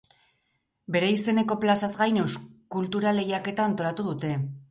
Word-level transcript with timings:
Bere 0.95 1.09
izeneko 1.15 1.57
plazaz 1.65 1.91
gain, 1.99 2.17
eskultura 2.23 3.13
lehiaketa 3.19 3.71
antolatu 3.73 4.07
dute. 4.11 4.35